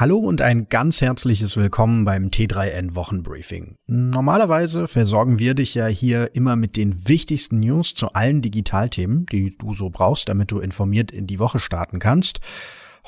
Hallo 0.00 0.16
und 0.16 0.40
ein 0.40 0.70
ganz 0.70 1.02
herzliches 1.02 1.58
Willkommen 1.58 2.06
beim 2.06 2.28
T3N 2.28 2.94
Wochenbriefing. 2.94 3.76
Normalerweise 3.86 4.88
versorgen 4.88 5.38
wir 5.38 5.52
dich 5.52 5.74
ja 5.74 5.88
hier 5.88 6.34
immer 6.34 6.56
mit 6.56 6.78
den 6.78 7.06
wichtigsten 7.06 7.60
News 7.60 7.94
zu 7.94 8.14
allen 8.14 8.40
Digitalthemen, 8.40 9.26
die 9.26 9.58
du 9.58 9.74
so 9.74 9.90
brauchst, 9.90 10.30
damit 10.30 10.52
du 10.52 10.58
informiert 10.58 11.10
in 11.10 11.26
die 11.26 11.38
Woche 11.38 11.58
starten 11.58 11.98
kannst. 11.98 12.40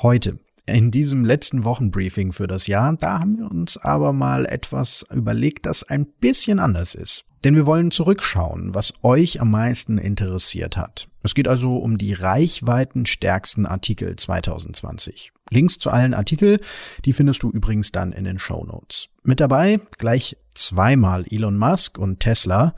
Heute 0.03 0.37
in 0.65 0.91
diesem 0.91 1.25
letzten 1.25 1.63
Wochenbriefing 1.63 2.31
für 2.31 2.47
das 2.47 2.67
Jahr, 2.67 2.95
da 2.95 3.19
haben 3.19 3.37
wir 3.37 3.51
uns 3.51 3.77
aber 3.77 4.13
mal 4.13 4.45
etwas 4.45 5.05
überlegt, 5.13 5.65
das 5.65 5.83
ein 5.83 6.05
bisschen 6.05 6.59
anders 6.59 6.95
ist. 6.95 7.25
Denn 7.43 7.55
wir 7.55 7.65
wollen 7.65 7.91
zurückschauen, 7.91 8.73
was 8.73 8.93
euch 9.03 9.41
am 9.41 9.51
meisten 9.51 9.97
interessiert 9.97 10.77
hat. 10.77 11.09
Es 11.23 11.35
geht 11.35 11.49
also 11.49 11.75
um 11.75 11.97
die 11.97 12.13
reichweitenstärksten 12.13 13.65
Artikel 13.65 14.15
2020. 14.15 15.33
Links 15.49 15.77
zu 15.77 15.89
allen 15.89 16.13
Artikeln, 16.13 16.59
die 17.03 17.11
findest 17.11 17.43
du 17.43 17.51
übrigens 17.51 17.91
dann 17.91 18.13
in 18.13 18.23
den 18.23 18.39
Show 18.39 18.63
Notes. 18.63 19.09
Mit 19.23 19.41
dabei 19.41 19.81
gleich 19.97 20.37
zweimal 20.55 21.25
Elon 21.29 21.57
Musk 21.57 21.97
und 21.97 22.21
Tesla, 22.21 22.75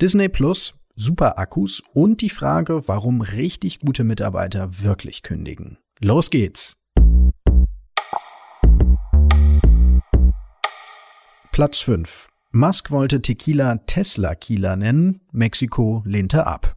Disney 0.00 0.28
Plus, 0.28 0.74
Superakkus 0.94 1.82
und 1.94 2.20
die 2.20 2.30
Frage, 2.30 2.86
warum 2.86 3.22
richtig 3.22 3.80
gute 3.80 4.04
Mitarbeiter 4.04 4.82
wirklich 4.82 5.22
kündigen. 5.22 5.78
Los 6.00 6.30
geht's! 6.30 6.81
Platz 11.52 11.80
5. 11.80 12.28
Musk 12.52 12.90
wollte 12.90 13.20
Tequila 13.20 13.76
Tesla 13.86 14.34
Kila 14.34 14.74
nennen, 14.74 15.20
Mexiko 15.32 16.02
lehnte 16.06 16.46
ab. 16.46 16.76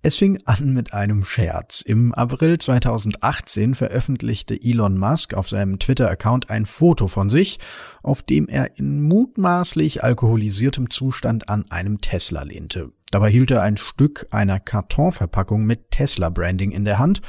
Es 0.00 0.16
fing 0.16 0.38
an 0.46 0.72
mit 0.72 0.94
einem 0.94 1.22
Scherz. 1.22 1.82
Im 1.82 2.14
April 2.14 2.56
2018 2.56 3.74
veröffentlichte 3.74 4.58
Elon 4.58 4.96
Musk 4.96 5.34
auf 5.34 5.50
seinem 5.50 5.78
Twitter-Account 5.78 6.48
ein 6.48 6.64
Foto 6.64 7.06
von 7.06 7.28
sich, 7.28 7.58
auf 8.02 8.22
dem 8.22 8.48
er 8.48 8.78
in 8.78 9.02
mutmaßlich 9.02 10.02
alkoholisiertem 10.02 10.88
Zustand 10.88 11.50
an 11.50 11.70
einem 11.70 12.00
Tesla 12.00 12.44
lehnte. 12.44 12.92
Dabei 13.10 13.30
hielt 13.30 13.50
er 13.50 13.60
ein 13.60 13.76
Stück 13.76 14.26
einer 14.30 14.58
Kartonverpackung 14.58 15.66
mit 15.66 15.90
Tesla-Branding 15.90 16.70
in 16.70 16.86
der 16.86 16.98
Hand 16.98 17.20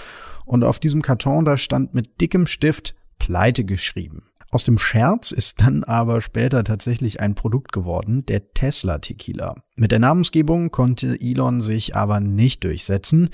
und 0.46 0.64
auf 0.64 0.80
diesem 0.80 1.02
Karton 1.02 1.44
da 1.44 1.58
stand 1.58 1.94
mit 1.94 2.22
dickem 2.22 2.48
Stift 2.48 2.96
Pleite 3.20 3.66
geschrieben. 3.66 4.24
Aus 4.50 4.64
dem 4.64 4.78
Scherz 4.78 5.32
ist 5.32 5.60
dann 5.62 5.84
aber 5.84 6.22
später 6.22 6.64
tatsächlich 6.64 7.20
ein 7.20 7.36
Produkt 7.36 7.74
geworden, 7.74 8.26
der 8.26 8.54
Tesla 8.54 9.00
Tequila. 9.00 9.56
Mit 9.76 9.92
der 9.92 10.00
Namensgebung 10.00 10.72
konnte 10.72 11.20
Elon 11.20 11.60
sich 11.60 11.96
aber 11.96 12.22
nicht 12.22 12.64
durchsetzen, 12.64 13.30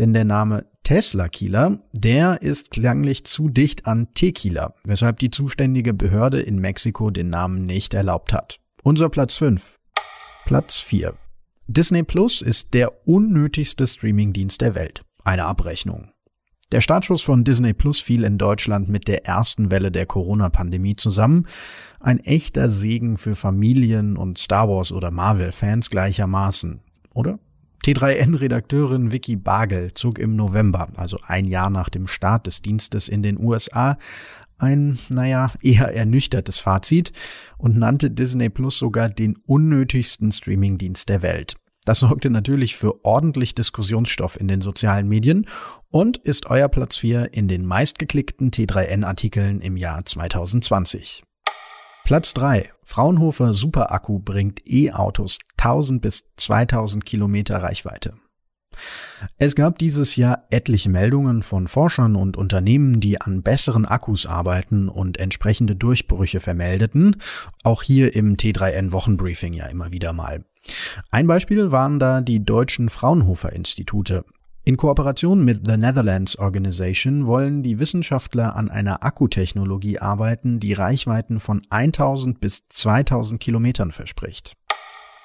denn 0.00 0.12
der 0.12 0.24
Name 0.24 0.66
Tesla 0.82 1.28
Killer, 1.28 1.80
der 1.92 2.42
ist 2.42 2.72
klanglich 2.72 3.24
zu 3.24 3.48
dicht 3.48 3.86
an 3.86 4.08
Tequila, 4.14 4.74
weshalb 4.84 5.20
die 5.20 5.30
zuständige 5.30 5.94
Behörde 5.94 6.40
in 6.40 6.58
Mexiko 6.58 7.10
den 7.10 7.30
Namen 7.30 7.66
nicht 7.66 7.94
erlaubt 7.94 8.32
hat. 8.32 8.58
Unser 8.82 9.08
Platz 9.08 9.34
5. 9.34 9.78
Platz 10.46 10.78
4. 10.78 11.14
Disney 11.68 12.02
Plus 12.02 12.42
ist 12.42 12.74
der 12.74 13.06
unnötigste 13.06 13.86
Streamingdienst 13.86 14.60
der 14.60 14.74
Welt. 14.74 15.04
Eine 15.24 15.46
Abrechnung. 15.46 16.12
Der 16.72 16.80
Startschuss 16.80 17.22
von 17.22 17.44
Disney 17.44 17.72
Plus 17.72 18.00
fiel 18.00 18.24
in 18.24 18.38
Deutschland 18.38 18.88
mit 18.88 19.06
der 19.06 19.24
ersten 19.24 19.70
Welle 19.70 19.92
der 19.92 20.04
Corona-Pandemie 20.04 20.96
zusammen. 20.96 21.46
Ein 22.00 22.18
echter 22.18 22.70
Segen 22.70 23.18
für 23.18 23.36
Familien 23.36 24.16
und 24.16 24.36
Star 24.36 24.68
Wars 24.68 24.90
oder 24.90 25.12
Marvel-Fans 25.12 25.90
gleichermaßen, 25.90 26.80
oder? 27.14 27.38
T3N-Redakteurin 27.84 29.12
Vicky 29.12 29.36
Bagel 29.36 29.94
zog 29.94 30.18
im 30.18 30.34
November, 30.34 30.88
also 30.96 31.18
ein 31.24 31.44
Jahr 31.44 31.70
nach 31.70 31.88
dem 31.88 32.08
Start 32.08 32.48
des 32.48 32.62
Dienstes 32.62 33.08
in 33.08 33.22
den 33.22 33.38
USA, 33.38 33.96
ein, 34.58 34.98
naja, 35.08 35.52
eher 35.62 35.94
ernüchtertes 35.94 36.58
Fazit 36.58 37.12
und 37.58 37.76
nannte 37.76 38.10
Disney 38.10 38.48
Plus 38.48 38.76
sogar 38.76 39.08
den 39.08 39.36
unnötigsten 39.46 40.32
Streamingdienst 40.32 41.08
der 41.08 41.22
Welt. 41.22 41.56
Das 41.86 42.00
sorgte 42.00 42.30
natürlich 42.30 42.76
für 42.76 43.04
ordentlich 43.04 43.54
Diskussionsstoff 43.54 44.38
in 44.38 44.48
den 44.48 44.60
sozialen 44.60 45.08
Medien 45.08 45.46
und 45.88 46.16
ist 46.16 46.46
euer 46.46 46.68
Platz 46.68 46.96
4 46.96 47.32
in 47.32 47.46
den 47.46 47.64
meistgeklickten 47.64 48.50
T3N-Artikeln 48.50 49.60
im 49.60 49.76
Jahr 49.76 50.04
2020. 50.04 51.22
Platz 52.04 52.34
3. 52.34 52.72
Fraunhofer 52.82 53.54
Superakku 53.54 54.18
bringt 54.18 54.62
E-Autos 54.68 55.38
1000 55.58 56.02
bis 56.02 56.24
2000 56.36 57.06
Kilometer 57.06 57.62
Reichweite. 57.62 58.14
Es 59.38 59.54
gab 59.54 59.78
dieses 59.78 60.16
Jahr 60.16 60.44
etliche 60.50 60.90
Meldungen 60.90 61.44
von 61.44 61.68
Forschern 61.68 62.16
und 62.16 62.36
Unternehmen, 62.36 63.00
die 63.00 63.20
an 63.20 63.42
besseren 63.42 63.86
Akkus 63.86 64.26
arbeiten 64.26 64.88
und 64.88 65.18
entsprechende 65.18 65.76
Durchbrüche 65.76 66.40
vermeldeten. 66.40 67.22
Auch 67.62 67.82
hier 67.84 68.14
im 68.14 68.36
T3N 68.36 68.90
Wochenbriefing 68.90 69.52
ja 69.52 69.66
immer 69.66 69.92
wieder 69.92 70.12
mal. 70.12 70.44
Ein 71.10 71.26
Beispiel 71.26 71.72
waren 71.72 71.98
da 71.98 72.20
die 72.20 72.44
deutschen 72.44 72.88
Fraunhofer 72.88 73.52
Institute. 73.52 74.24
In 74.64 74.76
Kooperation 74.76 75.44
mit 75.44 75.60
The 75.64 75.76
Netherlands 75.76 76.36
Organization 76.38 77.26
wollen 77.26 77.62
die 77.62 77.78
Wissenschaftler 77.78 78.56
an 78.56 78.68
einer 78.68 79.04
Akkutechnologie 79.04 80.00
arbeiten, 80.00 80.58
die 80.58 80.72
Reichweiten 80.72 81.38
von 81.38 81.62
1000 81.70 82.40
bis 82.40 82.66
2000 82.68 83.40
Kilometern 83.40 83.92
verspricht. 83.92 84.54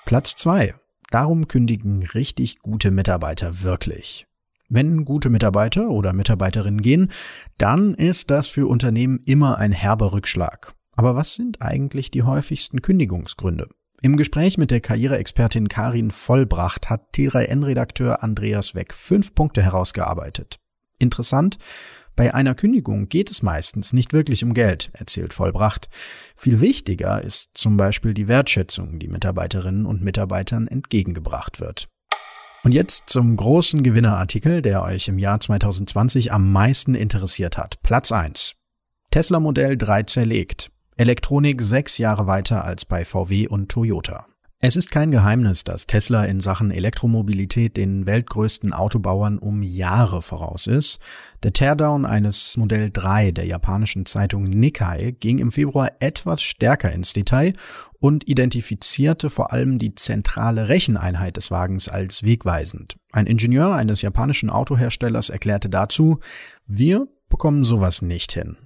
Platz 0.05 0.35
2. 0.35 0.75
Darum 1.09 1.47
kündigen 1.47 2.03
richtig 2.03 2.59
gute 2.59 2.91
Mitarbeiter 2.91 3.63
wirklich. 3.63 4.27
Wenn 4.69 5.05
gute 5.05 5.29
Mitarbeiter 5.29 5.89
oder 5.89 6.13
Mitarbeiterinnen 6.13 6.81
gehen, 6.81 7.11
dann 7.57 7.95
ist 7.95 8.29
das 8.29 8.47
für 8.47 8.67
Unternehmen 8.67 9.19
immer 9.25 9.57
ein 9.57 9.71
herber 9.71 10.13
Rückschlag. 10.13 10.75
Aber 10.95 11.15
was 11.15 11.33
sind 11.33 11.61
eigentlich 11.61 12.11
die 12.11 12.23
häufigsten 12.23 12.81
Kündigungsgründe? 12.81 13.67
Im 14.03 14.17
Gespräch 14.17 14.57
mit 14.57 14.71
der 14.71 14.81
Karriereexpertin 14.81 15.67
Karin 15.67 16.09
Vollbracht 16.09 16.89
hat 16.89 17.13
T3N-Redakteur 17.13 18.23
Andreas 18.23 18.73
Weck 18.73 18.95
fünf 18.95 19.35
Punkte 19.35 19.61
herausgearbeitet. 19.61 20.59
Interessant, 20.97 21.59
bei 22.15 22.33
einer 22.33 22.55
Kündigung 22.55 23.09
geht 23.09 23.29
es 23.29 23.43
meistens 23.43 23.93
nicht 23.93 24.11
wirklich 24.11 24.43
um 24.43 24.55
Geld, 24.55 24.89
erzählt 24.93 25.35
Vollbracht. 25.35 25.87
Viel 26.35 26.61
wichtiger 26.61 27.23
ist 27.23 27.51
zum 27.53 27.77
Beispiel 27.77 28.15
die 28.15 28.27
Wertschätzung, 28.27 28.97
die 28.97 29.07
Mitarbeiterinnen 29.07 29.85
und 29.85 30.01
Mitarbeitern 30.01 30.67
entgegengebracht 30.67 31.59
wird. 31.59 31.87
Und 32.63 32.71
jetzt 32.73 33.03
zum 33.07 33.37
großen 33.37 33.83
Gewinnerartikel, 33.83 34.63
der 34.63 34.81
euch 34.81 35.09
im 35.09 35.19
Jahr 35.19 35.39
2020 35.39 36.33
am 36.33 36.51
meisten 36.51 36.95
interessiert 36.95 37.55
hat. 37.55 37.79
Platz 37.83 38.11
1. 38.11 38.55
Tesla 39.11 39.39
Modell 39.39 39.77
3 39.77 40.03
zerlegt. 40.03 40.71
Elektronik 41.01 41.63
sechs 41.63 41.97
Jahre 41.97 42.27
weiter 42.27 42.63
als 42.63 42.85
bei 42.85 43.05
VW 43.05 43.47
und 43.47 43.69
Toyota. 43.69 44.27
Es 44.59 44.75
ist 44.75 44.91
kein 44.91 45.09
Geheimnis, 45.09 45.63
dass 45.63 45.87
Tesla 45.87 46.25
in 46.25 46.41
Sachen 46.41 46.69
Elektromobilität 46.69 47.75
den 47.75 48.05
weltgrößten 48.05 48.71
Autobauern 48.71 49.39
um 49.39 49.63
Jahre 49.63 50.21
voraus 50.21 50.67
ist. 50.67 50.99
Der 51.41 51.53
Teardown 51.53 52.05
eines 52.05 52.55
Modell 52.55 52.91
3 52.93 53.31
der 53.31 53.47
japanischen 53.47 54.05
Zeitung 54.05 54.43
Nikkei 54.43 55.15
ging 55.19 55.39
im 55.39 55.51
Februar 55.51 55.91
etwas 55.99 56.43
stärker 56.43 56.91
ins 56.91 57.13
Detail 57.13 57.53
und 57.99 58.29
identifizierte 58.29 59.31
vor 59.31 59.51
allem 59.51 59.79
die 59.79 59.95
zentrale 59.95 60.69
Recheneinheit 60.69 61.35
des 61.35 61.49
Wagens 61.49 61.89
als 61.89 62.21
wegweisend. 62.21 62.97
Ein 63.11 63.25
Ingenieur 63.25 63.73
eines 63.73 64.03
japanischen 64.03 64.51
Autoherstellers 64.51 65.31
erklärte 65.31 65.67
dazu, 65.71 66.19
wir 66.67 67.07
bekommen 67.27 67.63
sowas 67.63 68.03
nicht 68.03 68.33
hin. 68.33 68.57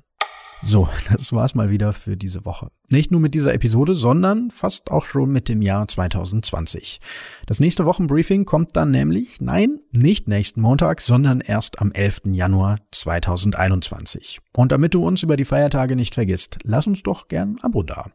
So, 0.64 0.90
das 1.12 1.34
war's 1.34 1.56
mal 1.56 1.70
wieder 1.70 1.94
für 1.94 2.18
diese 2.18 2.46
Woche. 2.46 2.72
Nicht 2.90 3.12
nur 3.12 3.20
mit 3.20 3.34
dieser 3.34 3.54
Episode, 3.54 3.96
sondern 3.96 4.52
fast 4.52 4.92
auch 4.92 5.06
schon 5.06 5.32
mit 5.32 5.50
dem 5.50 5.62
Jahr 5.62 5.88
2020. 5.88 7.00
Das 7.46 7.60
nächste 7.60 7.86
Wochenbriefing 7.86 8.46
kommt 8.46 8.76
dann 8.76 8.92
nämlich, 8.92 9.42
nein, 9.42 9.80
nicht 9.92 10.28
nächsten 10.28 10.62
Montag, 10.62 11.02
sondern 11.02 11.42
erst 11.42 11.82
am 11.82 11.92
11. 11.92 12.22
Januar 12.32 12.80
2021. 12.92 14.40
Und 14.54 14.72
damit 14.72 14.94
du 14.94 15.06
uns 15.06 15.24
über 15.24 15.36
die 15.36 15.46
Feiertage 15.46 15.96
nicht 15.96 16.14
vergisst, 16.14 16.60
lass 16.64 16.88
uns 16.88 17.04
doch 17.04 17.28
gern 17.28 17.56
ein 17.56 17.64
Abo 17.64 17.84
da. 17.84 18.06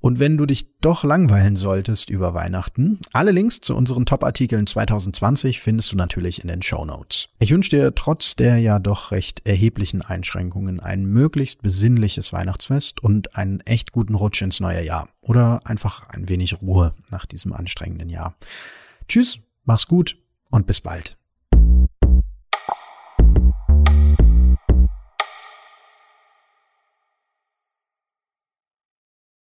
Und 0.00 0.20
wenn 0.20 0.36
du 0.36 0.46
dich 0.46 0.78
doch 0.80 1.02
langweilen 1.02 1.56
solltest 1.56 2.08
über 2.08 2.32
Weihnachten, 2.32 3.00
alle 3.12 3.32
Links 3.32 3.60
zu 3.60 3.74
unseren 3.74 4.06
Top-Artikeln 4.06 4.66
2020 4.66 5.60
findest 5.60 5.92
du 5.92 5.96
natürlich 5.96 6.42
in 6.42 6.48
den 6.48 6.62
Show 6.62 6.84
Notes. 6.84 7.28
Ich 7.40 7.50
wünsche 7.50 7.70
dir 7.70 7.94
trotz 7.94 8.36
der 8.36 8.58
ja 8.58 8.78
doch 8.78 9.10
recht 9.10 9.42
erheblichen 9.44 10.02
Einschränkungen 10.02 10.78
ein 10.78 11.04
möglichst 11.04 11.62
besinnliches 11.62 12.32
Weihnachtsfest 12.32 13.02
und 13.02 13.36
einen 13.36 13.60
echt 13.60 13.90
guten 13.98 14.14
Rutsch 14.14 14.42
ins 14.42 14.60
neue 14.60 14.84
Jahr. 14.84 15.08
Oder 15.20 15.60
einfach 15.64 16.08
ein 16.10 16.28
wenig 16.28 16.62
Ruhe 16.62 16.94
nach 17.10 17.26
diesem 17.26 17.52
anstrengenden 17.52 18.08
Jahr. 18.08 18.36
Tschüss, 19.08 19.40
mach's 19.64 19.88
gut 19.88 20.16
und 20.50 20.68
bis 20.68 20.80
bald. 20.80 21.18